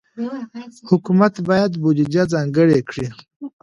حکومت 0.89 1.33
باید 1.47 1.71
بودجه 1.81 2.23
ځانګړې 2.33 2.79
کړي. 2.89 3.07